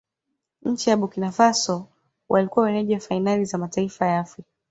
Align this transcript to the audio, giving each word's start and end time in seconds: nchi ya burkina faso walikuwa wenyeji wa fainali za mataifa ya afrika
nchi 0.63 0.89
ya 0.89 0.97
burkina 0.97 1.31
faso 1.31 1.87
walikuwa 2.29 2.65
wenyeji 2.65 2.93
wa 2.93 2.99
fainali 2.99 3.45
za 3.45 3.57
mataifa 3.57 4.05
ya 4.05 4.19
afrika 4.19 4.49